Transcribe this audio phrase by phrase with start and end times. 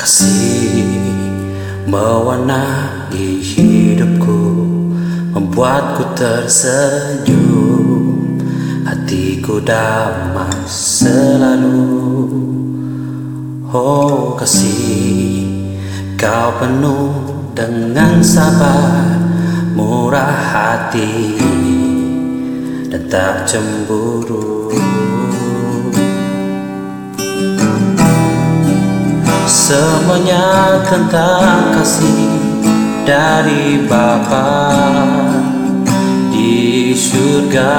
[0.00, 1.12] Kasih
[1.84, 4.40] mewarnai hidupku
[5.36, 7.60] Membuatku tersenyum.
[8.88, 11.84] Hatiku damai selalu.
[13.68, 15.44] Oh kasih
[16.16, 17.12] Kau penuh
[17.52, 19.20] dengan sabar
[19.76, 21.36] Murah hati
[22.88, 24.72] Dan tak cemburu
[29.70, 32.26] Semuanya tentang kasih
[33.06, 34.74] dari Bapa
[36.34, 37.78] di surga.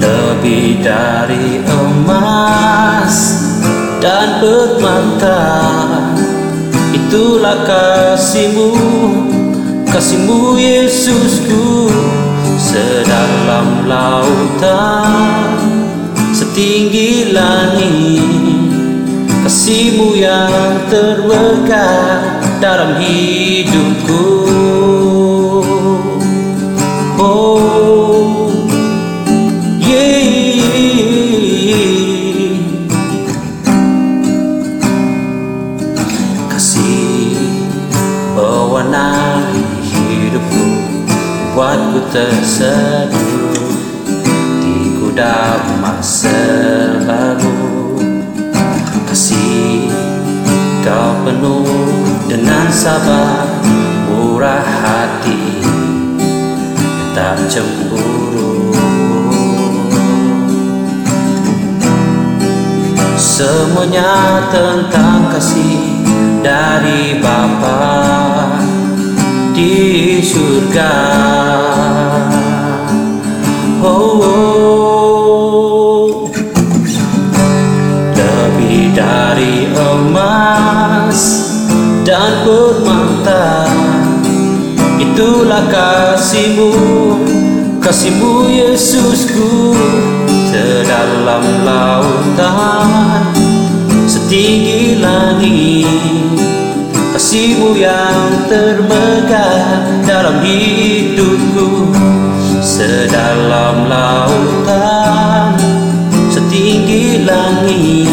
[0.00, 3.16] Lebih dari emas
[4.00, 5.44] dan permata
[6.96, 8.72] Itulah kasihmu,
[9.92, 11.92] kasihmu Yesusku
[13.88, 15.08] lautan
[16.36, 18.68] Setinggi langit
[19.48, 24.24] Kasihmu yang terbekat Dalam hidupku
[27.18, 28.52] Oh
[29.80, 30.28] yeah.
[36.52, 37.40] Kasih
[38.36, 40.66] mewarnai hidupku
[41.56, 43.27] Buatku tersenyum
[45.18, 47.58] Kuda selalu
[49.10, 49.90] Kasih
[50.86, 51.66] kau penuh
[52.30, 53.50] dengan sabar
[54.06, 55.58] Murah hati
[57.18, 58.70] Tak cemburu
[63.18, 65.98] Semuanya tentang kasih
[66.46, 67.82] dari Bapa
[69.50, 70.94] di surga
[73.82, 74.37] oh, oh.
[82.48, 83.68] Permata
[84.96, 86.72] Itulah kasihmu,
[87.84, 89.76] kasihmu Yesusku.
[90.48, 93.36] Sedalam lautan,
[94.08, 96.24] setinggi langit
[97.12, 101.92] Kasihmu yang termegah dalam hidupku.
[102.64, 105.52] Sedalam lautan
[106.32, 108.08] Setinggi langit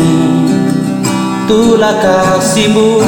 [1.46, 3.00] Itulah kasihmu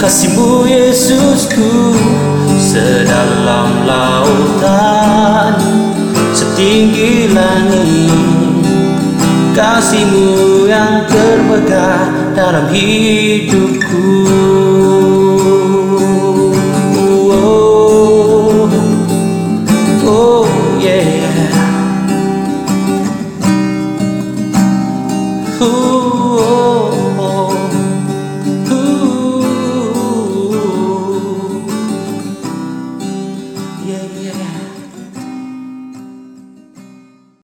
[0.00, 1.92] Kasihmu Yesusku
[2.56, 5.60] Sedalam lautan
[6.32, 8.64] Setinggi langit.
[9.52, 14.08] Kasihmu yang termegah dalam hidupku.
[16.96, 18.64] Oh,
[20.06, 20.48] oh
[20.80, 21.28] yeah.
[25.60, 25.68] Oh,
[26.40, 26.79] oh.